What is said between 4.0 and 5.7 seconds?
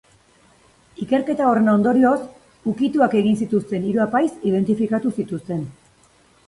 apaiz identifikatu zituzten.